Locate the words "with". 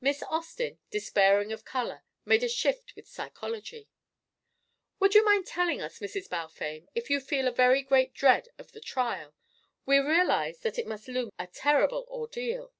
2.96-3.06